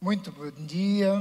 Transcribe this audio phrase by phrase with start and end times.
[0.00, 1.12] Muito bom dia.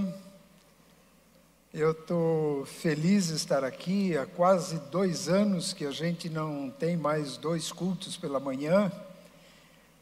[1.73, 4.15] Eu estou feliz de estar aqui.
[4.15, 8.91] Há quase dois anos que a gente não tem mais dois cultos pela manhã.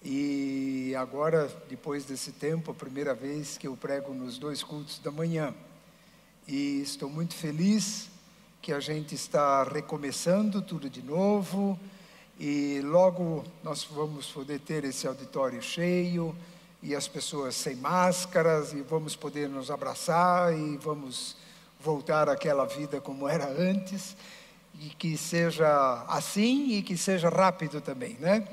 [0.03, 5.09] E agora, depois desse tempo, a primeira vez que eu prego nos dois cultos da
[5.09, 5.55] manhã.
[6.45, 8.09] E estou muito feliz
[8.61, 11.79] que a gente está recomeçando tudo de novo.
[12.37, 16.35] E logo nós vamos poder ter esse auditório cheio
[16.85, 21.35] e as pessoas sem máscaras e vamos poder nos abraçar e vamos
[21.79, 24.15] voltar àquela vida como era antes
[24.79, 28.47] e que seja assim e que seja rápido também, né?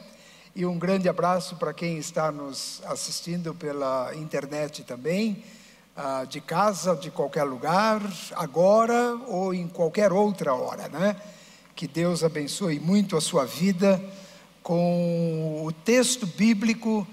[0.56, 5.44] E um grande abraço para quem está nos assistindo pela internet também,
[5.94, 8.00] ah, de casa, de qualquer lugar,
[8.34, 11.16] agora ou em qualquer outra hora, né?
[11.76, 14.02] Que Deus abençoe muito a sua vida
[14.62, 17.06] com o texto bíblico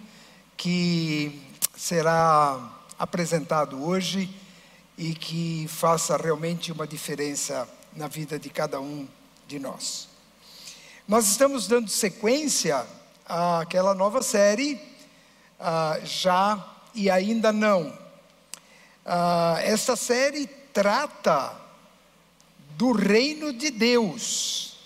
[0.59, 1.41] que
[1.73, 2.69] será
[2.99, 4.29] apresentado hoje
[4.97, 9.07] e que faça realmente uma diferença na vida de cada um
[9.47, 10.09] de nós.
[11.07, 12.85] Nós estamos dando sequência
[13.25, 17.97] àquela nova série, uh, Já e Ainda Não.
[19.63, 21.55] Essa série trata
[22.71, 24.77] do reino de Deus.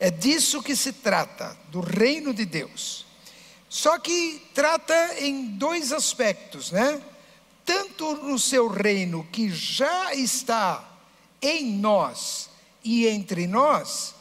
[0.00, 3.06] É disso que se trata, do reino de Deus.
[3.70, 7.00] Só que trata em dois aspectos, né?
[7.70, 10.84] tanto no seu reino que já está
[11.40, 12.50] em nós
[12.82, 14.12] e entre nós,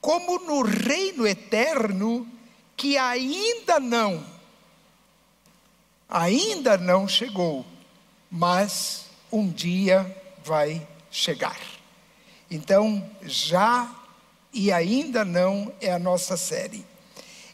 [0.00, 2.28] como no reino eterno
[2.76, 4.24] que ainda não,
[6.08, 7.66] ainda não chegou,
[8.30, 10.06] mas um dia
[10.44, 11.58] vai chegar.
[12.48, 13.92] Então, já
[14.52, 16.86] e ainda não é a nossa série.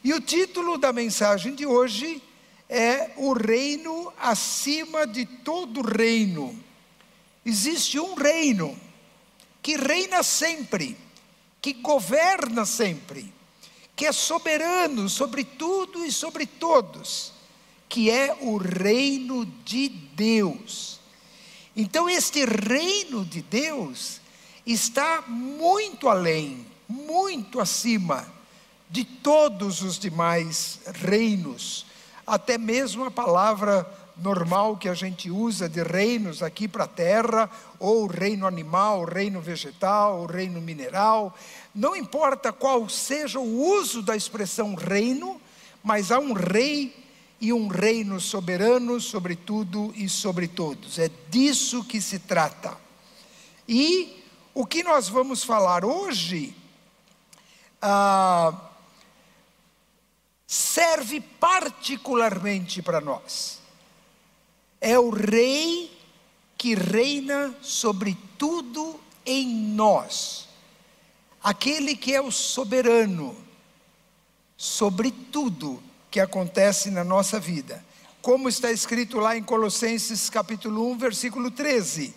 [0.07, 2.23] E o título da mensagem de hoje
[2.69, 6.57] é o reino acima de todo reino.
[7.45, 8.79] Existe um reino
[9.61, 10.97] que reina sempre,
[11.61, 13.35] que governa sempre,
[13.97, 17.33] que é soberano sobre tudo e sobre todos,
[17.89, 21.01] que é o reino de Deus.
[21.75, 24.20] Então, este reino de Deus
[24.64, 28.36] está muito além, muito acima
[28.91, 31.86] de todos os demais reinos
[32.27, 37.48] até mesmo a palavra normal que a gente usa de reinos aqui para a terra,
[37.79, 41.36] ou reino animal, reino vegetal, reino mineral,
[41.74, 45.41] não importa qual seja o uso da expressão reino,
[45.85, 47.05] mas há um rei
[47.41, 50.98] e um reino soberano sobre tudo e sobre todos.
[50.98, 52.77] É disso que se trata.
[53.68, 54.24] E
[54.55, 56.57] o que nós vamos falar hoje,
[57.83, 58.66] ah,
[60.46, 63.58] serve particularmente para nós.
[64.80, 65.90] É o Rei
[66.57, 70.48] que reina sobre tudo em nós,
[71.42, 73.36] aquele que é o soberano
[74.56, 77.85] sobre tudo que acontece na nossa vida.
[78.23, 82.14] Como está escrito lá em Colossenses capítulo 1, versículo 13.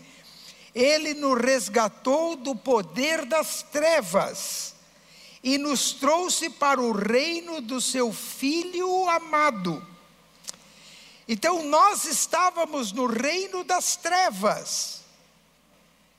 [0.73, 4.75] Ele nos resgatou do poder das trevas
[5.43, 9.85] e nos trouxe para o reino do seu Filho amado.
[11.27, 15.01] Então nós estávamos no reino das trevas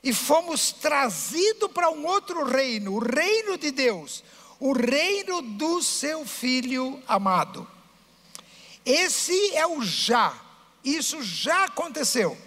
[0.03, 4.23] e fomos trazidos para um outro reino, o reino de Deus,
[4.59, 7.67] o reino do seu Filho amado.
[8.85, 10.33] Esse é o já,
[10.83, 12.37] isso já aconteceu.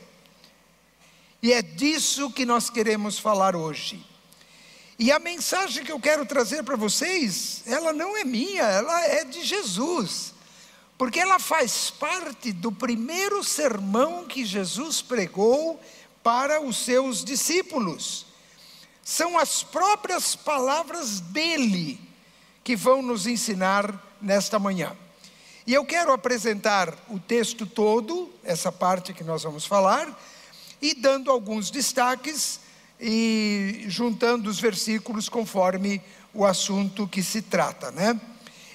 [1.41, 4.14] E é disso que nós queremos falar hoje.
[4.99, 9.25] E a mensagem que eu quero trazer para vocês, ela não é minha, ela é
[9.25, 10.33] de Jesus.
[10.97, 15.81] Porque ela faz parte do primeiro sermão que Jesus pregou
[16.23, 18.27] para os seus discípulos.
[19.03, 22.01] São as próprias palavras dele
[22.63, 24.97] que vão nos ensinar nesta manhã.
[25.67, 30.19] E eu quero apresentar o texto todo, essa parte que nós vamos falar,
[30.81, 32.61] e dando alguns destaques
[33.01, 36.01] e juntando os versículos conforme
[36.33, 38.21] o assunto que se trata, né?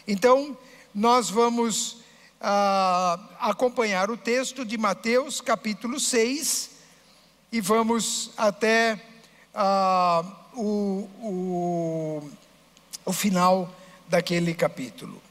[0.07, 0.57] Então,
[0.93, 1.97] nós vamos
[2.41, 6.71] ah, acompanhar o texto de Mateus capítulo 6
[7.51, 8.99] e vamos até
[9.53, 10.23] ah,
[10.53, 12.31] o, o,
[13.05, 13.73] o final
[14.07, 15.21] daquele capítulo.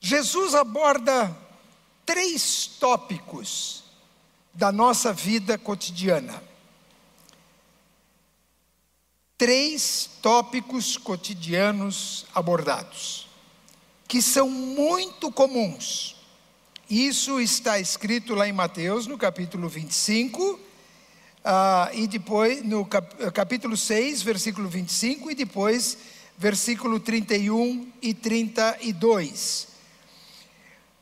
[0.00, 1.36] Jesus aborda
[2.04, 3.81] três tópicos
[4.54, 6.42] da nossa vida cotidiana.
[9.38, 13.28] Três tópicos cotidianos abordados,
[14.06, 16.16] que são muito comuns
[16.88, 20.60] Isso está escrito lá em Mateus, no capítulo 25, uh,
[21.44, 25.96] ah, e depois no cap capítulo 6, versículo 25, e depois
[26.36, 29.68] versículo 31 e 32.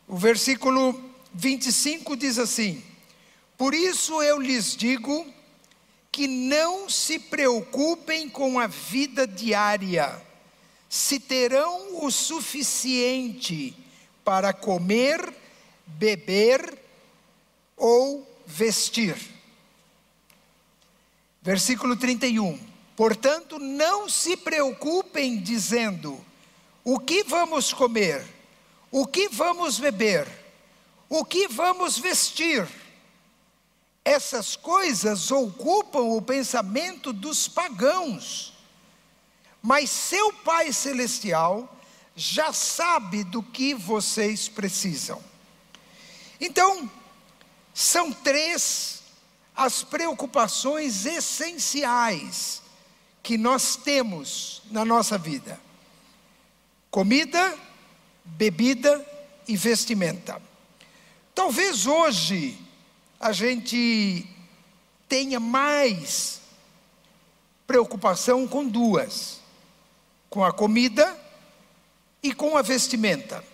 [0.06, 0.99] O versículo
[1.35, 2.82] 25 diz assim:
[3.60, 5.26] Por isso eu lhes digo
[6.10, 10.18] que não se preocupem com a vida diária,
[10.88, 13.76] se terão o suficiente
[14.24, 15.34] para comer,
[15.84, 16.78] beber
[17.76, 19.14] ou vestir.
[21.42, 22.58] Versículo 31.
[22.96, 26.18] Portanto, não se preocupem dizendo:
[26.82, 28.24] o que vamos comer,
[28.90, 30.26] o que vamos beber,
[31.10, 32.66] o que vamos vestir
[34.05, 38.55] essas coisas ocupam o pensamento dos pagãos,
[39.62, 41.76] mas seu Pai Celestial
[42.17, 45.23] já sabe do que vocês precisam.
[46.41, 46.91] Então,
[47.75, 49.02] são três
[49.55, 52.62] as preocupações essenciais
[53.23, 55.61] que nós temos na nossa vida:
[56.91, 57.58] comida,
[58.25, 59.06] bebida
[59.46, 60.41] e vestimenta.
[61.35, 62.58] Talvez hoje,
[63.20, 64.26] a gente
[65.06, 66.40] tenha mais
[67.67, 69.40] preocupação com duas:
[70.31, 71.17] com a comida
[72.22, 73.44] e com a vestimenta.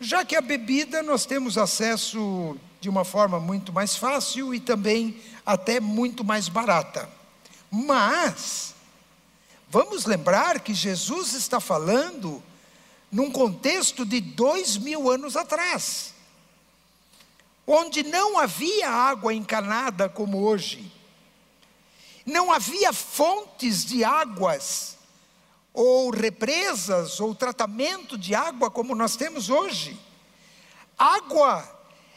[0.00, 5.18] Já que a bebida nós temos acesso de uma forma muito mais fácil e também
[5.44, 7.08] até muito mais barata.
[7.70, 8.74] Mas,
[9.70, 12.42] vamos lembrar que Jesus está falando
[13.10, 16.15] num contexto de dois mil anos atrás
[17.66, 20.92] onde não havia água encanada como hoje,
[22.24, 24.96] não havia fontes de águas,
[25.72, 29.98] ou represas, ou tratamento de água como nós temos hoje.
[30.96, 31.68] Água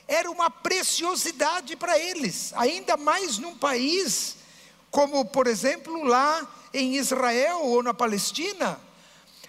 [0.07, 4.37] era uma preciosidade para eles, ainda mais num país
[4.89, 8.79] como, por exemplo, lá em Israel ou na Palestina,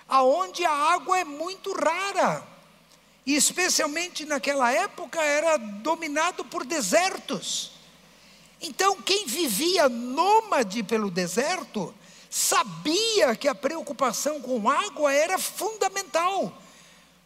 [0.09, 2.47] aonde a água é muito rara
[3.25, 7.73] e especialmente naquela época era dominado por desertos.
[8.61, 11.95] Então, quem vivia nômade pelo deserto
[12.29, 16.53] sabia que a preocupação com água era fundamental,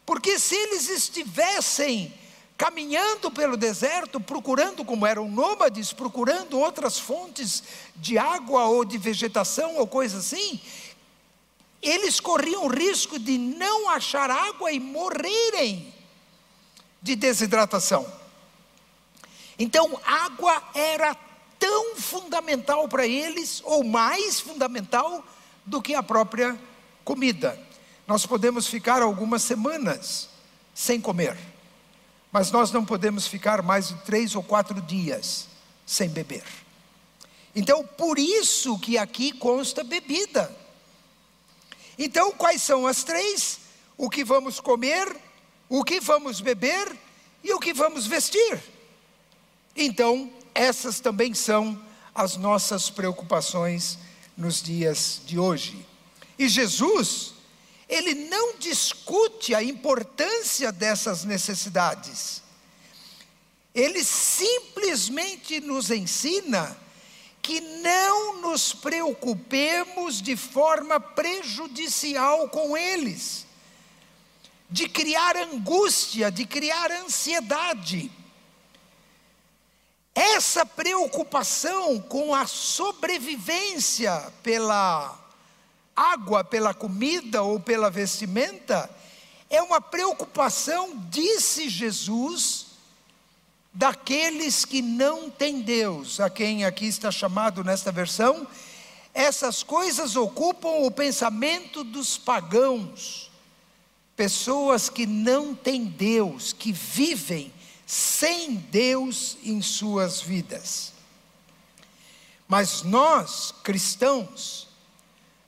[0.06, 2.12] porque se eles estivessem
[2.56, 7.64] caminhando pelo deserto, procurando, como eram nômades, procurando outras fontes
[7.96, 10.60] de água ou de vegetação ou coisa assim,
[11.88, 15.92] eles corriam o risco de não achar água e morrerem
[17.00, 18.06] de desidratação.
[19.58, 21.14] Então, água era
[21.58, 25.24] tão fundamental para eles, ou mais fundamental,
[25.64, 26.58] do que a própria
[27.04, 27.58] comida.
[28.06, 30.28] Nós podemos ficar algumas semanas
[30.74, 31.38] sem comer,
[32.32, 35.48] mas nós não podemos ficar mais de três ou quatro dias
[35.86, 36.44] sem beber.
[37.54, 40.63] Então, por isso que aqui consta bebida.
[41.98, 43.60] Então, quais são as três?
[43.96, 45.16] O que vamos comer,
[45.68, 46.96] o que vamos beber
[47.42, 48.60] e o que vamos vestir.
[49.76, 51.80] Então, essas também são
[52.14, 53.98] as nossas preocupações
[54.36, 55.86] nos dias de hoje.
[56.38, 57.34] E Jesus,
[57.88, 62.42] ele não discute a importância dessas necessidades.
[63.74, 66.76] Ele simplesmente nos ensina
[67.44, 73.46] que não nos preocupemos de forma prejudicial com eles,
[74.70, 78.10] de criar angústia, de criar ansiedade.
[80.14, 85.14] Essa preocupação com a sobrevivência pela
[85.94, 88.88] água, pela comida ou pela vestimenta,
[89.50, 92.68] é uma preocupação, disse Jesus,
[93.74, 98.46] daqueles que não têm Deus, a quem aqui está chamado nesta versão,
[99.12, 103.30] essas coisas ocupam o pensamento dos pagãos,
[104.14, 107.52] pessoas que não têm Deus, que vivem
[107.84, 110.92] sem Deus em suas vidas.
[112.46, 114.68] Mas nós, cristãos,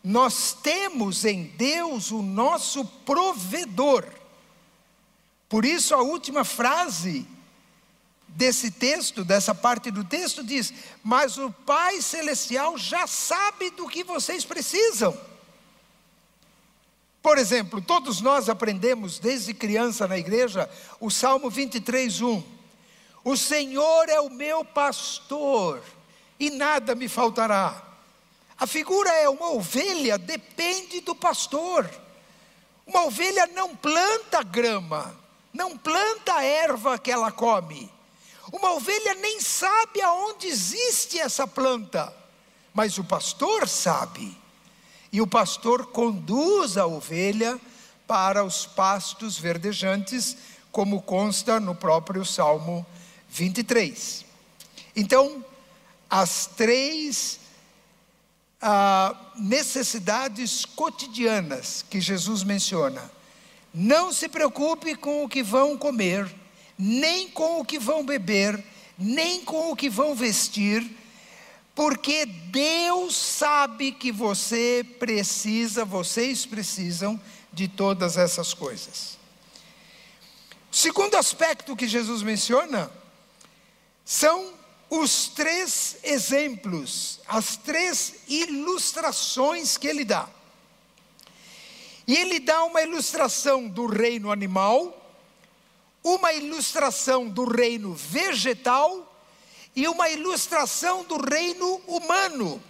[0.02, 4.04] nós temos em Deus o nosso provedor.
[5.49, 7.26] Por isso a última frase
[8.37, 14.05] desse texto, dessa parte do texto, diz: Mas o Pai Celestial já sabe do que
[14.05, 15.19] vocês precisam.
[17.23, 22.43] Por exemplo, todos nós aprendemos desde criança na igreja o Salmo 23, 1.
[23.25, 25.83] O Senhor é o meu pastor
[26.38, 27.83] e nada me faltará.
[28.57, 31.90] A figura é uma ovelha, depende do pastor.
[32.87, 35.19] Uma ovelha não planta grama,
[35.52, 37.95] não planta erva que ela come.
[38.52, 42.14] Uma ovelha nem sabe aonde existe essa planta,
[42.72, 44.36] mas o pastor sabe.
[45.12, 47.60] E o pastor conduz a ovelha
[48.06, 50.36] para os pastos verdejantes,
[50.70, 52.86] como consta no próprio Salmo
[53.28, 54.24] 23.
[54.94, 55.44] Então,
[56.08, 57.40] as três
[58.60, 63.10] ah, necessidades cotidianas que Jesus menciona.
[63.72, 66.32] Não se preocupe com o que vão comer,
[66.78, 68.62] nem com o que vão beber,
[68.99, 70.88] nem com o que vão vestir,
[71.75, 77.21] porque Deus sabe que você precisa, vocês precisam
[77.52, 79.18] de todas essas coisas.
[80.73, 82.90] O segundo aspecto que Jesus menciona
[84.04, 84.54] são
[84.88, 90.28] os três exemplos, as três ilustrações que ele dá.
[92.06, 95.05] E ele dá uma ilustração do reino animal,
[96.06, 99.12] uma ilustração do reino vegetal
[99.75, 102.62] e uma ilustração do reino humano.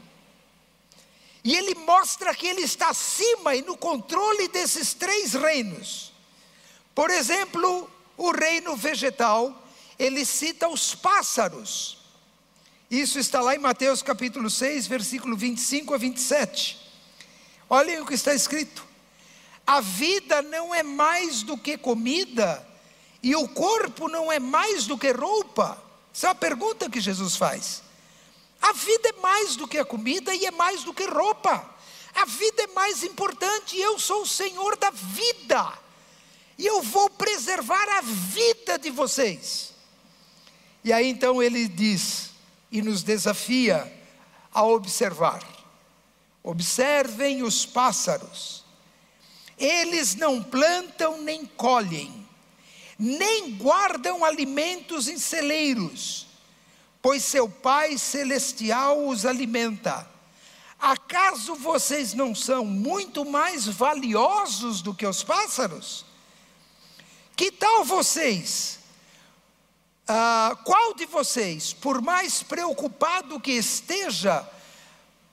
[1.45, 6.13] E ele mostra que ele está acima e no controle desses três reinos.
[6.95, 9.67] Por exemplo, o reino vegetal,
[9.99, 11.99] ele cita os pássaros.
[12.91, 16.81] Isso está lá em Mateus capítulo 6, versículo 25 a 27.
[17.69, 18.83] Olhem o que está escrito:
[19.67, 22.66] A vida não é mais do que comida,
[23.27, 25.77] e o corpo não é mais do que roupa.
[26.15, 27.83] Essa é a pergunta que Jesus faz.
[28.63, 31.69] A vida é mais do que a comida e é mais do que roupa.
[32.15, 35.77] A vida é mais importante, eu sou o Senhor da vida.
[36.57, 39.73] E eu vou preservar a vida de vocês.
[40.85, 42.31] E aí então ele diz:
[42.71, 43.93] e nos desafia
[44.55, 45.43] a observar.
[46.45, 48.65] Observem os pássaros.
[49.59, 52.26] Eles não plantam nem colhem,
[52.99, 56.27] nem guardam alimentos em celeiros,
[57.03, 60.09] pois seu Pai celestial os alimenta.
[60.79, 66.05] Acaso vocês não são muito mais valiosos do que os pássaros?
[67.35, 68.79] Que tal vocês?
[70.09, 74.49] Ah, qual de vocês, por mais preocupado que esteja,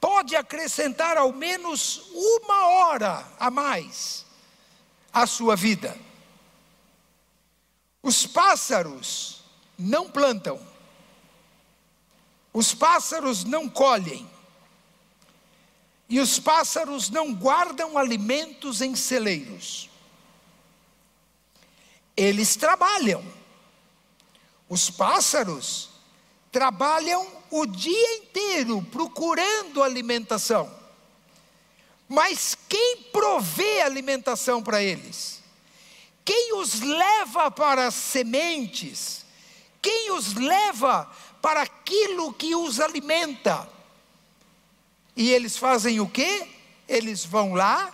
[0.02, 4.26] pode acrescentar ao menos uma hora a mais
[5.14, 5.96] à sua vida?
[8.04, 9.42] Os pássaros
[9.80, 10.62] não plantam,
[12.54, 14.30] os pássaros não colhem,
[16.08, 19.90] e os pássaros não guardam alimentos em celeiros.
[22.16, 23.24] Eles trabalham
[24.74, 25.90] os pássaros
[26.52, 30.68] trabalham o dia inteiro procurando alimentação.
[32.10, 35.43] Mas quem provê alimentação para eles?
[36.26, 39.26] Quem os leva para as sementes?
[39.82, 41.12] Quem os leva
[41.42, 43.70] para aquilo que os alimenta?
[45.16, 46.48] E eles fazem o quê?
[46.88, 47.94] Eles vão lá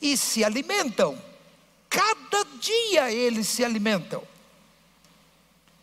[0.00, 1.20] e se alimentam.
[1.88, 4.22] Cada dia eles se alimentam.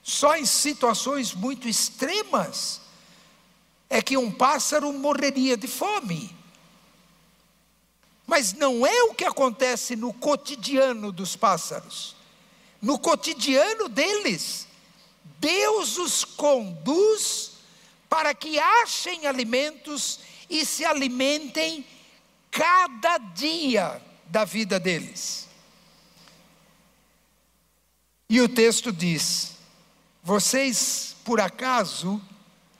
[0.03, 2.81] Só em situações muito extremas
[3.89, 6.35] é que um pássaro morreria de fome.
[8.29, 12.15] Mas não é o que acontece no cotidiano dos pássaros.
[12.79, 14.67] No cotidiano deles,
[15.39, 17.53] Deus os conduz
[18.07, 21.83] para que achem alimentos e se alimentem
[22.51, 25.47] cada dia da vida deles.
[28.29, 29.53] E o texto diz:
[30.21, 32.21] vocês, por acaso,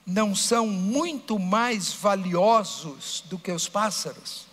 [0.05, 4.48] não são muito mais valiosos do que os pássaros?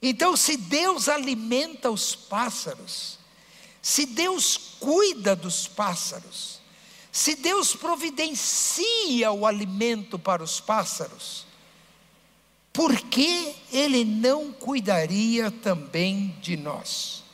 [0.00, 3.18] Então, se Deus alimenta os pássaros,
[3.80, 6.60] se Deus cuida dos pássaros,
[7.10, 11.46] se Deus providencia o alimento para os pássaros,
[12.72, 17.24] por que Ele não cuidaria também de nós?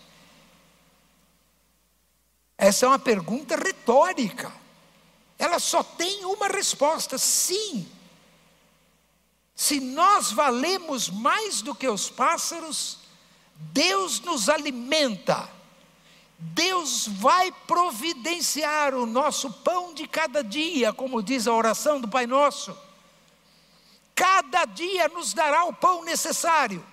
[2.57, 4.53] Essa é uma pergunta retórica.
[5.37, 7.89] Ela só tem uma resposta: sim.
[9.55, 12.99] Se nós valemos mais do que os pássaros,
[13.57, 15.49] Deus nos alimenta.
[16.39, 22.27] Deus vai providenciar o nosso pão de cada dia, como diz a oração do Pai
[22.27, 22.77] Nosso.
[24.15, 26.85] Cada dia nos dará o pão necessário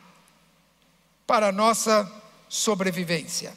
[1.25, 2.11] para a nossa
[2.47, 3.55] sobrevivência.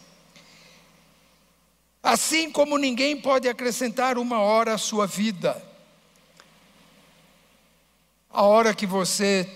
[2.03, 5.63] Assim como ninguém pode acrescentar uma hora à sua vida,
[8.33, 9.49] a hora que você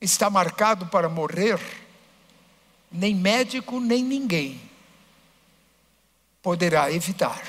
[0.00, 1.60] está marcado para morrer,
[2.90, 4.60] nem médico, nem ninguém
[6.42, 7.42] poderá evitar.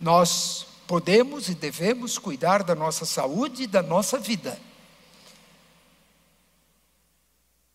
[0.00, 4.58] Nós podemos e devemos cuidar da nossa saúde e da nossa vida.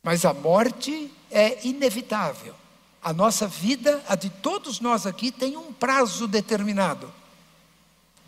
[0.04, 2.56] Mas a morte é inevitável.
[3.02, 7.12] A nossa vida, a de todos nós aqui, tem um prazo determinado,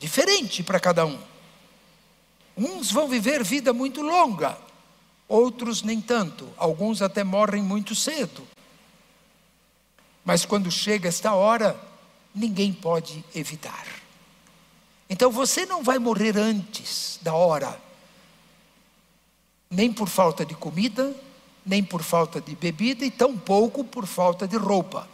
[0.02, 1.18] diferente para cada um.
[2.58, 4.58] Uns vão viver vida muito longa,
[5.28, 8.46] outros nem tanto, alguns até morrem muito cedo.
[10.26, 11.80] Mas quando chega esta hora,
[12.34, 13.86] ninguém pode evitar.
[15.08, 17.80] Então você não vai morrer antes da hora,
[19.70, 21.16] nem por falta de comida,
[21.64, 25.08] nem por falta de bebida e tampouco por falta de roupa.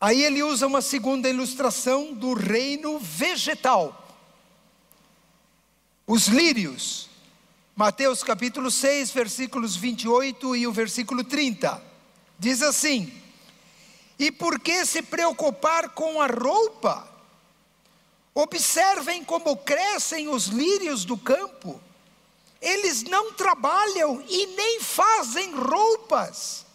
[0.00, 4.06] Aí ele usa uma segunda ilustração do reino vegetal.
[6.06, 7.08] Os lírios.
[7.74, 11.82] Mateus capítulo 6, versículos 28 e o versículo 30.
[12.38, 13.12] Diz assim:
[14.18, 17.08] E por que se preocupar com a roupa?
[18.34, 21.80] Observem como crescem os lírios do campo.
[22.60, 26.65] Eles não trabalham e nem fazem roupas.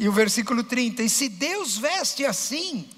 [0.00, 2.88] E o versículo 30: E se Deus veste assim,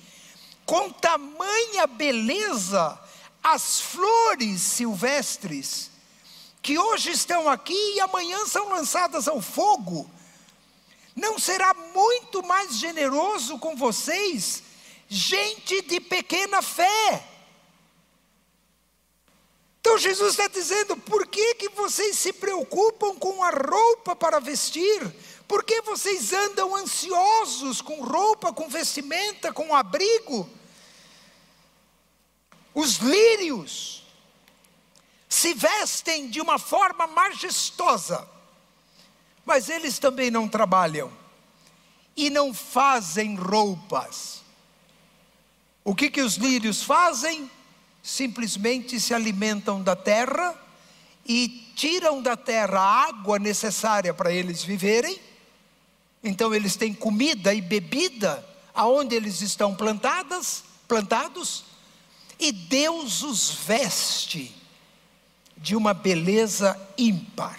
[0.65, 2.97] com tamanha beleza,
[3.43, 5.91] as flores silvestres,
[6.63, 10.09] que hoje estão aqui e amanhã são lançadas ao fogo,
[11.17, 14.63] não será muito mais generoso com vocês,
[15.09, 17.27] gente de pequena fé?
[19.81, 25.13] Então Jesus está dizendo: por que, que vocês se preocupam com a roupa para vestir?
[25.53, 30.49] Por que vocês andam ansiosos com roupa, com vestimenta, com abrigo?
[32.73, 34.03] Os lírios
[35.29, 38.27] se vestem de uma forma majestosa,
[39.45, 41.13] mas eles também não trabalham
[42.17, 44.41] e não fazem roupas.
[45.85, 47.51] O que, que os lírios fazem?
[48.03, 50.59] Simplesmente se alimentam da terra
[51.27, 55.21] e tiram da terra a água necessária para eles viverem
[56.23, 61.65] então eles têm comida e bebida aonde eles estão plantadas, plantados,
[62.39, 64.55] e Deus os veste
[65.57, 67.59] de uma beleza ímpar.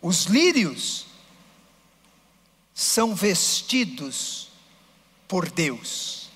[0.00, 1.06] Os lírios
[2.74, 4.48] são vestidos
[5.26, 6.30] por Deus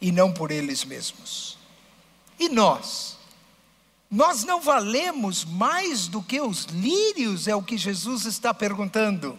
[0.00, 1.58] e não por eles mesmos.
[2.38, 3.16] E nós?
[4.10, 9.38] Nós não valemos mais do que os lírios, é o que Jesus está perguntando.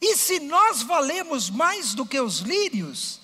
[0.00, 3.20] E se nós valemos mais do que os lírios,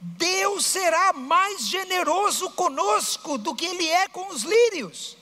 [0.00, 5.16] Deus será mais generoso conosco do que Ele é com os lírios.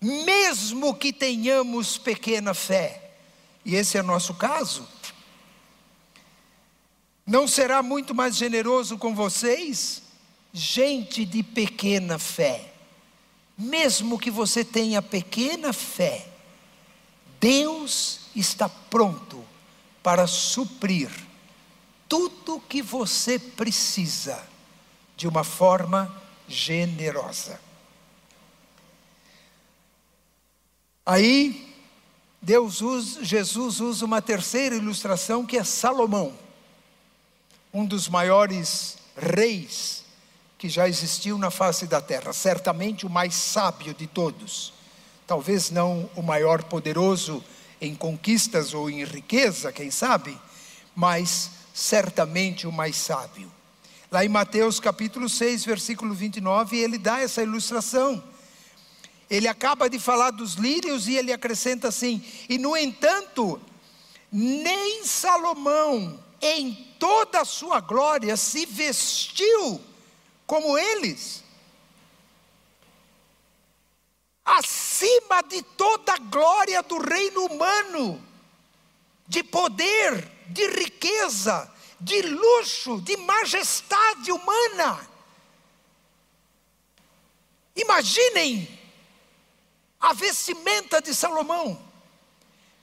[0.00, 3.14] Mesmo que tenhamos pequena fé,
[3.64, 4.86] e esse é nosso caso,
[7.26, 10.02] não será muito mais generoso com vocês?
[10.52, 12.72] Gente de pequena fé,
[13.58, 16.28] mesmo que você tenha pequena fé,
[17.40, 19.44] Deus está pronto
[20.02, 21.10] para suprir
[22.08, 24.40] tudo que você precisa
[25.16, 26.14] de uma forma
[26.46, 27.60] generosa.
[31.04, 31.74] Aí,
[32.40, 36.32] Deus usa, Jesus usa uma terceira ilustração que é Salomão,
[37.72, 40.04] um dos maiores reis
[40.58, 44.72] que já existiu na face da terra, certamente o mais sábio de todos,
[45.26, 47.42] talvez não o maior poderoso
[47.80, 50.38] em conquistas ou em riqueza, quem sabe,
[50.94, 53.50] mas certamente o mais sábio.
[54.10, 58.22] Lá em Mateus capítulo 6, versículo 29, ele dá essa ilustração.
[59.28, 63.60] Ele acaba de falar dos lírios e ele acrescenta assim: e no entanto,
[64.30, 69.80] nem Salomão, em toda a sua glória, se vestiu
[70.46, 71.42] como eles.
[74.46, 78.24] Acima de toda a glória do reino humano,
[79.26, 85.10] de poder, de riqueza, de luxo, de majestade humana.
[87.74, 88.68] Imaginem
[90.00, 91.82] a vestimenta de Salomão,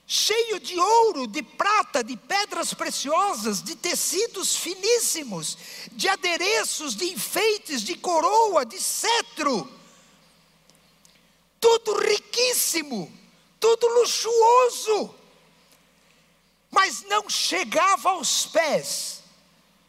[0.06, 5.56] cheio de ouro, de prata, de pedras preciosas, de tecidos finíssimos,
[5.92, 9.66] de adereços, de enfeites, de coroa, de cetro
[11.64, 13.10] tudo riquíssimo,
[13.58, 15.14] tudo luxuoso,
[16.70, 19.22] mas não chegava aos pés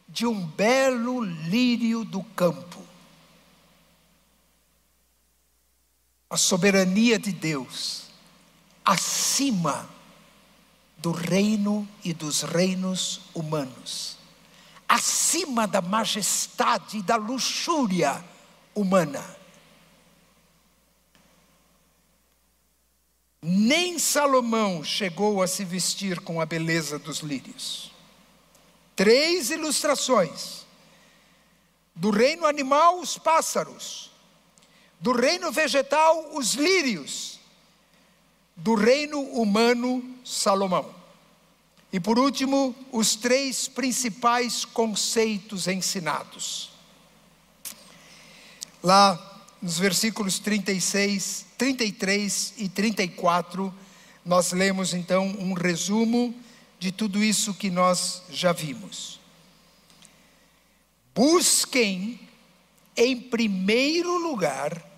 [0.08, 2.82] de um belo lírio do campo.
[6.30, 8.04] A soberania de Deus,
[8.82, 9.86] acima
[10.96, 14.16] do reino e dos reinos humanos,
[14.88, 18.24] acima da majestade e da luxúria
[18.74, 19.36] humana.
[23.42, 27.92] Nem Salomão chegou a se vestir com a beleza dos lírios.
[28.94, 30.64] Três ilustrações.
[31.94, 34.10] Do reino animal, os pássaros.
[34.98, 37.38] Do reino vegetal, os lírios.
[38.56, 40.94] Do reino humano, Salomão.
[41.92, 46.70] E por último, os três principais conceitos ensinados.
[48.82, 49.35] Lá
[49.66, 53.74] nos versículos 36, 33 e 34,
[54.24, 56.32] nós lemos então um resumo
[56.78, 59.18] de tudo isso que nós já vimos.
[61.12, 62.20] Busquem
[62.96, 64.88] em primeiro lugar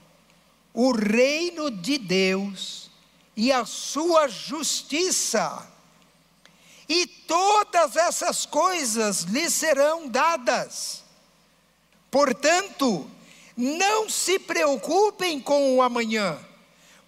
[0.74, 2.90] o reino de Deus
[3.34, 5.66] e a sua justiça,
[6.86, 11.02] e todas essas coisas lhes serão dadas.
[12.10, 13.10] Portanto,
[13.58, 16.38] não se preocupem com o amanhã,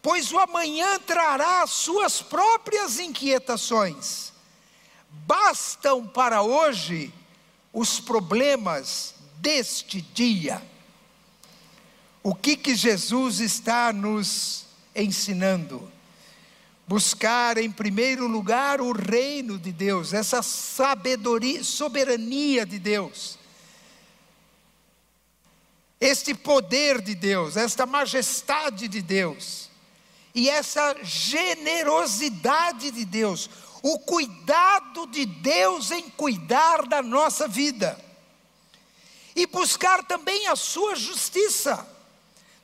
[0.03, 4.33] pois o amanhã trará suas próprias inquietações.
[5.09, 7.15] Bastam para hoje
[7.73, 10.61] os problemas deste dia.
[12.21, 15.89] O que que Jesus está nos ensinando?
[16.85, 23.39] Buscar em primeiro lugar o reino de Deus, essa sabedoria, soberania de Deus
[26.01, 29.69] este poder de Deus, esta majestade de Deus,
[30.35, 33.51] e essa generosidade de Deus,
[33.83, 38.03] o cuidado de Deus em cuidar da nossa vida,
[39.37, 41.87] e buscar também a sua justiça.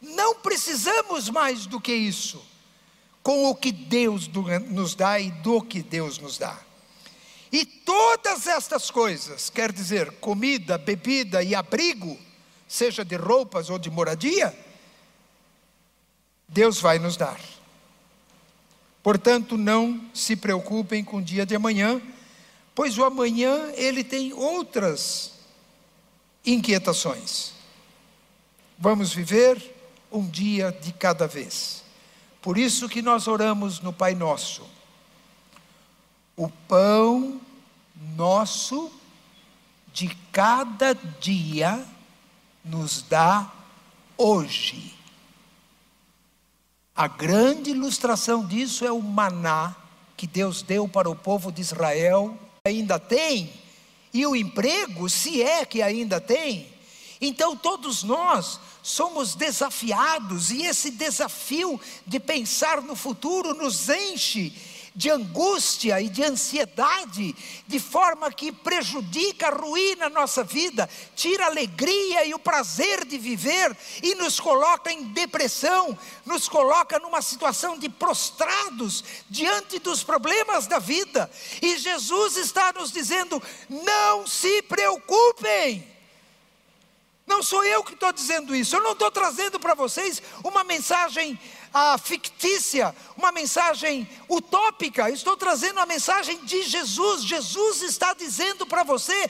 [0.01, 2.43] Não precisamos mais do que isso,
[3.23, 4.29] com o que Deus
[4.71, 6.59] nos dá e do que Deus nos dá.
[7.53, 12.19] E todas estas coisas, quer dizer, comida, bebida e abrigo,
[12.69, 14.57] seja de roupas ou de moradia,
[16.49, 17.41] Deus vai nos dar.
[19.03, 22.01] Portanto, não se preocupem com o dia de amanhã,
[22.75, 25.33] pois o amanhã ele tem outras
[26.45, 27.53] inquietações.
[28.79, 29.75] Vamos viver
[30.11, 31.85] um dia de cada vez.
[32.43, 34.65] Por isso que nós oramos no Pai Nosso.
[36.37, 37.41] O pão
[38.15, 38.93] nosso
[39.93, 41.85] de cada dia
[42.67, 43.51] nos dá
[44.19, 44.95] hoje.
[46.95, 49.77] A grande ilustração disso é o maná
[50.17, 53.53] que Deus deu para o povo de Israel, ainda tem,
[54.13, 56.67] e o emprego, se é que ainda tem.
[57.21, 64.53] Então todos nós somos desafiados, e esse desafio de pensar no futuro nos enche
[64.97, 71.49] de angústia e de ansiedade, de forma que prejudica, arruína a nossa vida, tira a
[71.49, 77.79] alegria e o prazer de viver e nos coloca em depressão, nos coloca numa situação
[77.79, 81.31] de prostrados diante dos problemas da vida.
[81.61, 85.95] E Jesus está nos dizendo: não se preocupem.
[87.27, 91.39] Não sou eu que estou dizendo isso, eu não estou trazendo para vocês uma mensagem
[91.79, 97.23] ah, fictícia, uma mensagem utópica, estou trazendo a mensagem de Jesus.
[97.23, 99.29] Jesus está dizendo para você: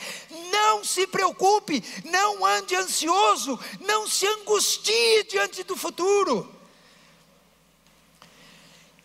[0.53, 6.49] não se preocupe, não ande ansioso, não se angustie diante do futuro.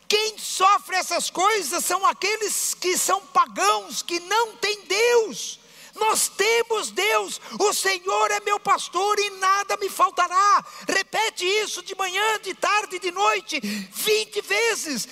[0.07, 5.60] Quem sofre essas coisas são aqueles que são pagãos, que não têm Deus.
[5.95, 10.65] Nós temos Deus, o Senhor é meu pastor e nada me faltará.
[10.87, 15.07] Repete isso de manhã, de tarde, de noite, 20 vezes.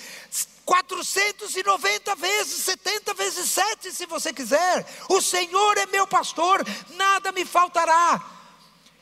[0.64, 4.86] 490 vezes, 70 vezes 7, se você quiser.
[5.08, 8.24] O Senhor é meu pastor, nada me faltará.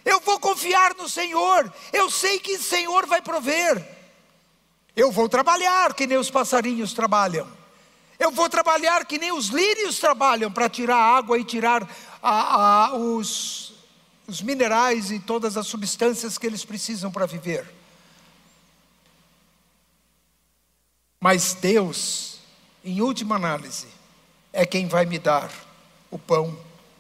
[0.05, 3.97] Eu vou confiar no Senhor, eu sei que o Senhor vai prover.
[4.97, 7.58] Eu vou trabalhar, que nem os passarinhos trabalham.
[8.18, 11.88] Eu vou trabalhar que nem os lírios trabalham para tirar água e tirar
[12.20, 13.74] a, a, os,
[14.26, 17.72] os minerais e todas as substâncias que eles precisam para viver.
[21.20, 22.40] Mas Deus,
[22.85, 23.87] em última análise,
[24.52, 25.50] é quem vai me dar
[26.11, 26.59] o pão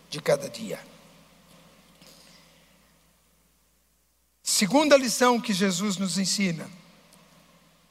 [0.08, 0.78] de cada dia.
[4.42, 6.70] Segunda lição que Jesus nos ensina: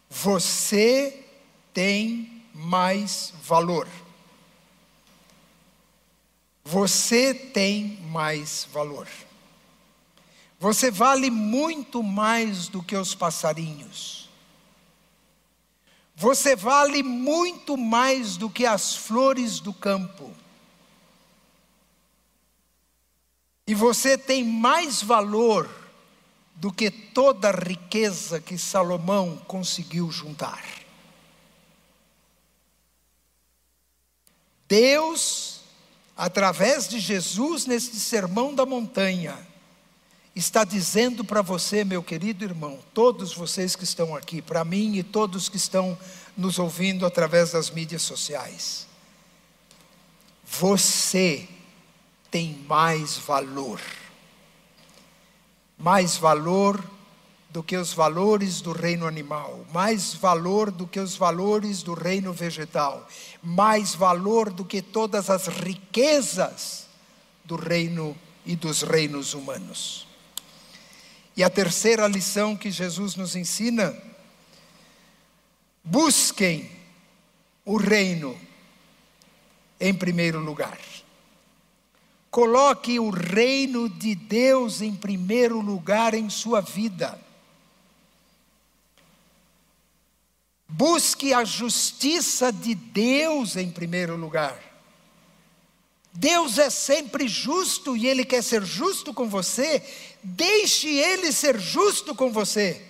[0.09, 1.25] você
[1.73, 3.87] tem mais valor.
[6.65, 9.07] Você tem mais valor.
[10.59, 14.27] Você vale muito mais do que os passarinhos.
[16.15, 20.33] Você vale muito mais do que as flores do campo.
[23.67, 25.69] E você tem mais valor
[26.55, 30.86] do que toda a riqueza que Salomão conseguiu juntar.
[34.67, 35.61] Deus,
[36.15, 39.37] através de Jesus, neste sermão da montanha,
[40.35, 45.03] está dizendo para você, meu querido irmão, todos vocês que estão aqui, para mim e
[45.03, 45.97] todos que estão
[46.35, 48.85] nos ouvindo através das mídias sociais,
[50.45, 51.47] você
[52.29, 53.81] tem mais valor,
[55.77, 56.83] mais valor
[57.57, 62.31] do que os valores do reino animal, mais valor do que os valores do reino
[62.31, 63.09] vegetal,
[63.41, 66.85] mais valor do que todas as riquezas
[67.43, 68.15] do reino
[68.45, 70.05] e dos reinos humanos.
[71.35, 73.91] E a terceira lição que Jesus nos ensina:
[75.83, 76.69] busquem
[77.65, 78.39] o reino
[79.79, 80.77] em primeiro lugar.
[82.29, 87.25] Coloque o reino de Deus em primeiro lugar em sua vida.
[90.69, 94.67] Busque a justiça de Deus em primeiro lugar.
[96.11, 99.83] Deus é sempre justo e Ele quer ser justo com você,
[100.23, 102.83] deixe Ele ser justo com você.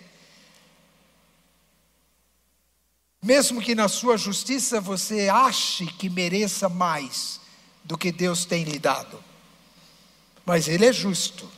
[3.21, 7.41] Mesmo que na sua justiça você ache que mereça mais
[7.83, 9.21] do que Deus tem lhe dado,
[10.45, 11.56] mas Ele é justo.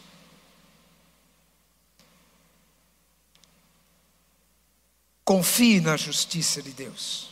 [5.29, 7.29] Confie na justiça de Deus.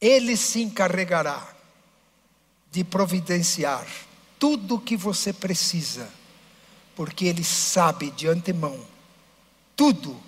[0.00, 1.54] Ele se encarregará
[2.70, 3.86] de providenciar
[4.38, 6.10] tudo o que você precisa,
[6.94, 8.80] porque Ele sabe de antemão
[9.76, 10.18] tudo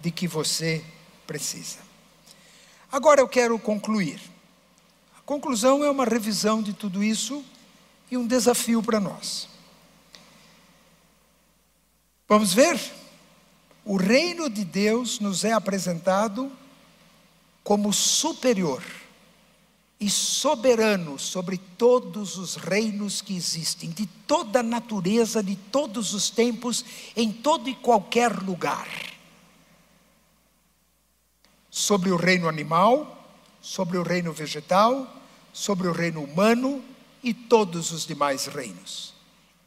[0.00, 0.82] de que você
[1.26, 1.80] precisa.
[2.90, 4.18] Agora eu quero concluir.
[5.14, 7.44] A conclusão é uma revisão de tudo isso
[8.10, 9.46] e um desafio para nós.
[12.26, 13.04] Vamos ver?
[13.88, 16.50] O reino de Deus nos é apresentado
[17.62, 18.82] como superior
[20.00, 26.28] e soberano sobre todos os reinos que existem, de toda a natureza, de todos os
[26.30, 28.88] tempos, em todo e qualquer lugar.
[31.70, 33.24] Sobre o reino animal,
[33.60, 35.08] sobre o reino vegetal,
[35.52, 36.84] sobre o reino humano
[37.22, 39.14] e todos os demais reinos.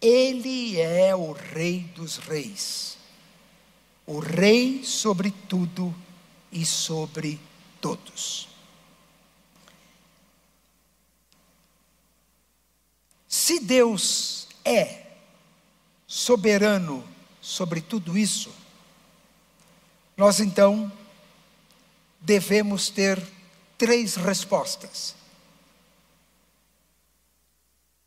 [0.01, 2.98] Ele é o Rei dos Reis,
[4.09, 5.93] o Rei sobre tudo
[6.51, 7.39] e sobre
[7.79, 8.49] todos.
[13.27, 15.05] Se Deus é
[16.07, 17.07] soberano
[17.39, 18.51] sobre tudo isso,
[20.17, 20.91] nós então
[22.19, 23.23] devemos ter
[23.77, 25.13] três respostas.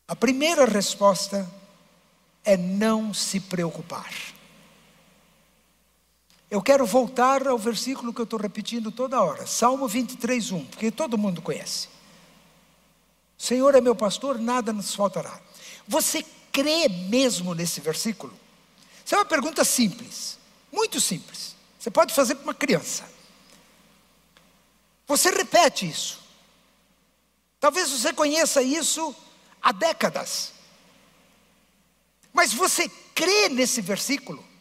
[0.05, 1.49] A primeira resposta
[2.43, 4.32] é não se preocupar.
[6.53, 10.91] Eu quero voltar ao versículo que eu estou repetindo toda hora, Salmo 23, 1, porque
[10.91, 11.89] todo mundo conhece.
[13.35, 15.41] Senhor é meu pastor, nada nos faltará.
[15.87, 18.31] Você crê mesmo nesse versículo?
[19.03, 20.37] Isso é uma pergunta simples,
[20.71, 21.55] muito simples.
[21.79, 23.11] Você pode fazer para uma criança.
[25.07, 26.21] Você repete isso.
[27.59, 29.15] Talvez você conheça isso
[29.59, 30.51] há décadas.
[32.31, 34.52] Mas você crê nesse versículo?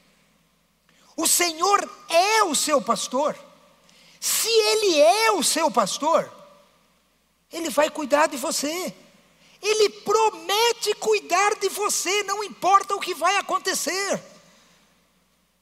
[1.23, 3.39] O Senhor é o seu pastor.
[4.19, 6.29] Se Ele é o seu pastor,
[7.53, 8.93] ele vai cuidar de você.
[9.61, 14.21] Ele promete cuidar de você, não importa o que vai acontecer.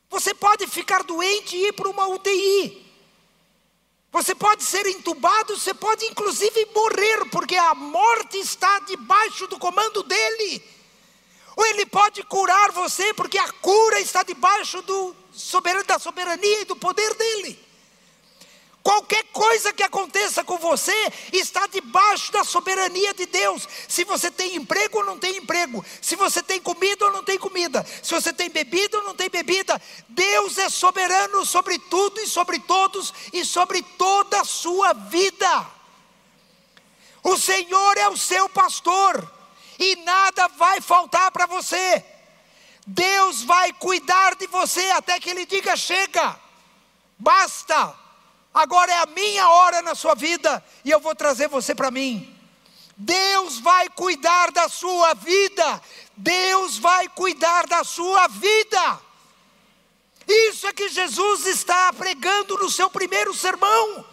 [0.08, 2.86] Você pode ficar doente e ir para uma UTI.
[4.10, 10.02] Você pode ser entubado, você pode inclusive morrer, porque a morte está debaixo do comando
[10.04, 10.64] dele.
[11.54, 15.14] Ou ele pode curar você, porque a cura está debaixo do,
[15.86, 17.70] da soberania e do poder dele.
[18.82, 23.68] Qualquer coisa que aconteça com você está debaixo da soberania de Deus.
[23.86, 27.38] Se você tem emprego ou não tem emprego, se você tem comida ou não tem
[27.38, 32.26] comida, se você tem bebida ou não tem bebida, Deus é soberano sobre tudo e
[32.26, 35.66] sobre todos e sobre toda a sua vida.
[37.22, 39.30] O Senhor é o seu pastor
[39.78, 42.02] e nada vai faltar para você.
[42.86, 46.38] Deus vai cuidar de você até que Ele diga: chega,
[47.18, 47.94] basta
[48.52, 52.36] agora é a minha hora na sua vida e eu vou trazer você para mim.
[52.96, 55.82] Deus vai cuidar da sua vida,
[56.16, 59.00] Deus vai cuidar da sua vida.
[60.28, 64.04] Isso é que Jesus está pregando no seu primeiro sermão.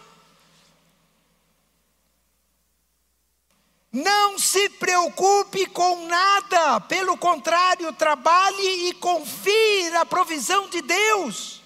[3.90, 11.62] Não se preocupe com nada, pelo contrário, trabalhe e confie na provisão de Deus.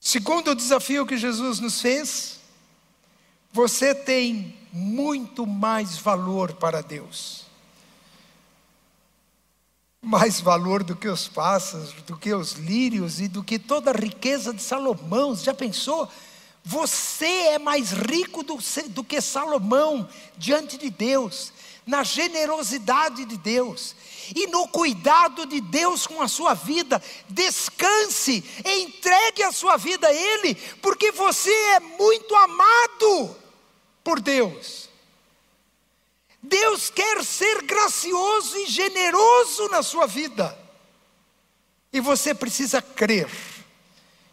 [0.00, 2.40] Segundo o desafio que Jesus nos fez,
[3.52, 7.41] você tem muito mais valor para Deus.
[10.04, 13.96] Mais valor do que os pássaros, do que os lírios e do que toda a
[13.96, 15.36] riqueza de Salomão.
[15.36, 16.08] Já pensou?
[16.64, 21.52] Você é mais rico do, do que Salomão diante de Deus,
[21.86, 23.94] na generosidade de Deus
[24.34, 27.00] e no cuidado de Deus com a sua vida.
[27.28, 33.36] Descanse, entregue a sua vida a Ele, porque você é muito amado
[34.02, 34.91] por Deus.
[36.42, 40.58] Deus quer ser gracioso e generoso na sua vida.
[41.92, 43.30] E você precisa crer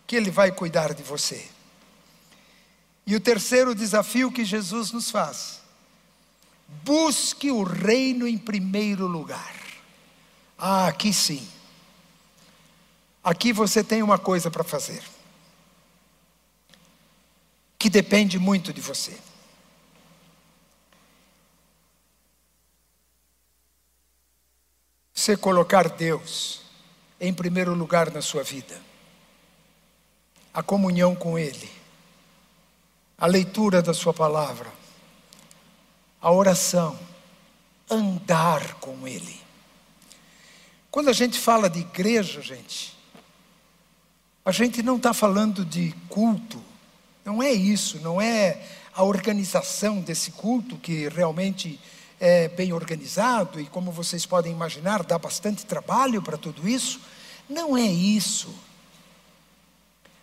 [0.07, 1.47] que Ele vai cuidar de você.
[3.05, 5.61] E o terceiro desafio que Jesus nos faz:
[6.83, 9.55] busque o reino em primeiro lugar.
[10.57, 11.47] Ah, aqui sim.
[13.23, 15.03] Aqui você tem uma coisa para fazer,
[17.77, 19.15] que depende muito de você.
[25.19, 26.61] Você colocar Deus
[27.19, 28.81] em primeiro lugar na sua vida,
[30.53, 31.69] a comunhão com Ele,
[33.17, 34.71] a leitura da Sua palavra,
[36.21, 36.97] a oração,
[37.91, 39.37] andar com Ele.
[40.89, 42.97] Quando a gente fala de igreja, gente,
[44.45, 46.63] a gente não está falando de culto,
[47.25, 51.77] não é isso, não é a organização desse culto que realmente
[52.19, 56.99] é, bem organizado e, como vocês podem imaginar, dá bastante trabalho para tudo isso.
[57.47, 58.53] Não é isso.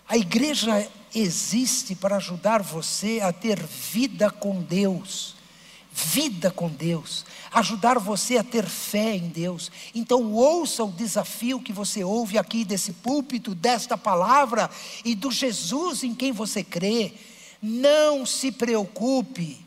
[0.08, 5.34] A igreja existe para ajudar você a ter vida com Deus.
[5.98, 9.72] Vida com Deus, ajudar você a ter fé em Deus.
[9.94, 14.68] Então, ouça o desafio que você ouve aqui desse púlpito, desta palavra
[15.02, 17.14] e do Jesus em quem você crê.
[17.62, 19.58] Não se preocupe,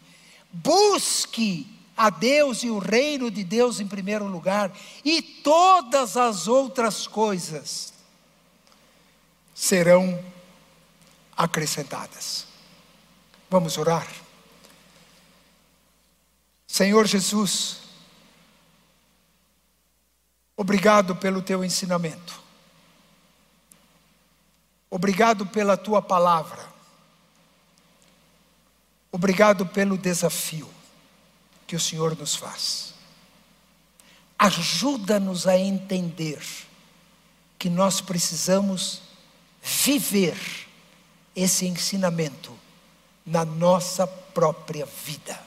[0.53, 1.65] busque
[1.99, 4.71] a Deus e o reino de Deus em primeiro lugar,
[5.03, 7.93] e todas as outras coisas
[9.53, 10.17] serão
[11.35, 12.47] acrescentadas.
[13.49, 14.07] Vamos orar?
[16.65, 17.79] Senhor Jesus,
[20.55, 22.41] obrigado pelo teu ensinamento,
[24.89, 26.65] obrigado pela tua palavra,
[29.11, 30.78] obrigado pelo desafio
[31.69, 32.95] que o Senhor nos faz.
[34.39, 36.41] Ajuda-nos a entender
[37.59, 39.03] que nós precisamos
[39.61, 40.35] viver
[41.35, 42.51] esse ensinamento
[43.23, 45.39] na nossa própria vida.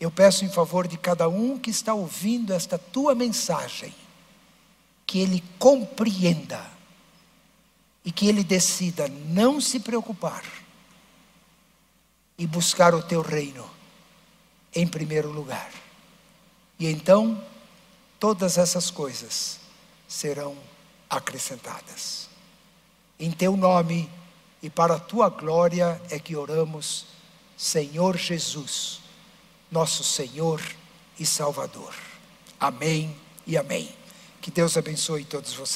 [0.00, 3.94] Eu peço em favor de cada um que está ouvindo esta tua mensagem,
[5.06, 6.68] que ele compreenda
[8.04, 10.42] e que ele decida não se preocupar
[12.36, 13.74] e buscar o teu reino
[14.74, 15.70] em primeiro lugar.
[16.78, 17.42] E então,
[18.18, 19.60] todas essas coisas
[20.08, 20.56] serão
[21.08, 22.28] acrescentadas.
[23.18, 24.10] Em teu nome
[24.62, 27.06] e para a tua glória é que oramos,
[27.56, 29.00] Senhor Jesus,
[29.70, 30.60] nosso Senhor
[31.18, 31.94] e Salvador.
[32.58, 33.94] Amém e amém.
[34.40, 35.72] Que Deus abençoe todos vocês.